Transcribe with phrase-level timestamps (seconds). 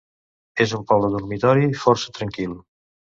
[0.65, 2.57] És un poble dormitori força tranquil.